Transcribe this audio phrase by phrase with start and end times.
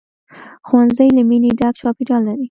[0.67, 2.39] ښوونځی له مینې ډک چاپېریال لري